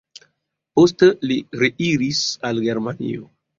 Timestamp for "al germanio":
2.51-3.33